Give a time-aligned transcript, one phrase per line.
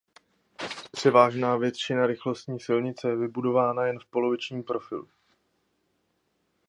[0.91, 5.07] Převážná většina rychlostní silnice je vybudována jen v polovičním profilu.